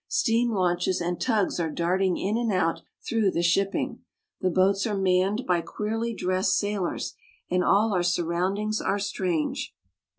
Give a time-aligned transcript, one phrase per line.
[0.07, 3.99] Steam launches and tugs are darting in and out through the shipping.
[4.39, 7.13] The boats are manned by queerly dressed sailors,
[7.51, 9.75] and' all our surroundings are strange.